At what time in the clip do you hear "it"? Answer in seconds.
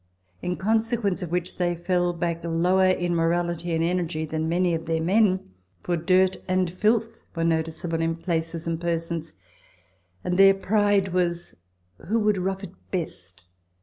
12.63-12.73